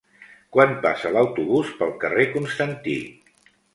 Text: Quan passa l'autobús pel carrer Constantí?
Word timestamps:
Quan 0.55 0.71
passa 0.85 1.11
l'autobús 1.17 1.69
pel 1.83 1.93
carrer 2.05 2.25
Constantí? 2.33 2.97